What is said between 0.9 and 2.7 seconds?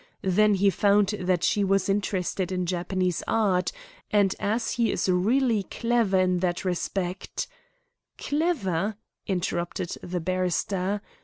that she was interested in